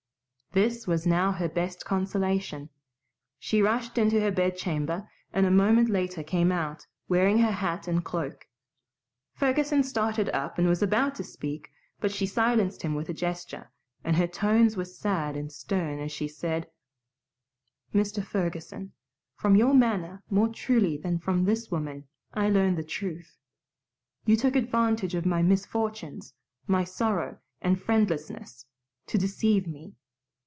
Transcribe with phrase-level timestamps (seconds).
[0.53, 2.67] This was now her best consolation.
[3.39, 8.03] She rushed into her bedchamber, and a moment later came out, wearing her hat and
[8.03, 8.47] cloak.
[9.33, 11.69] Ferguson started up and was about to speak,
[12.01, 13.71] but she silenced him by a gesture,
[14.03, 16.69] and her tones were sad and stern as she said,
[17.95, 18.21] "Mr.
[18.21, 18.91] Ferguson,
[19.37, 23.37] from your manner more truly than from this woman, I learn the truth.
[24.25, 26.33] You took advantage of my misfortunes,
[26.67, 28.65] my sorrow and friendlessness,
[29.07, 29.95] to deceive me.